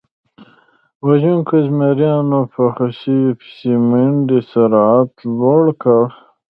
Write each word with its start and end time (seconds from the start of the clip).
وژونکو 1.07 1.53
زمریانو 1.67 2.39
په 2.53 2.61
هوسیو 2.75 3.37
پسې 3.39 3.71
د 3.79 3.81
منډې 3.89 4.39
سرعت 4.51 5.11
لوړ 5.39 5.63
کړ. 5.81 6.01